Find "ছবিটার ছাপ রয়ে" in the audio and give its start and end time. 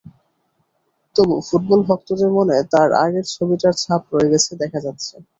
3.33-4.31